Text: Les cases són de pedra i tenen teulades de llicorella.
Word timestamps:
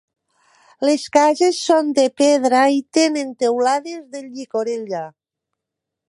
Les 0.87 1.03
cases 1.17 1.59
són 1.65 1.91
de 1.99 2.05
pedra 2.21 2.61
i 2.77 2.81
tenen 2.97 3.35
teulades 3.43 4.01
de 4.15 4.23
llicorella. 4.31 5.03